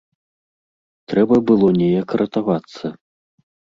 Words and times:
Трэба 1.13 1.35
было 1.51 1.67
неяк 1.79 2.09
ратавацца. 2.23 2.85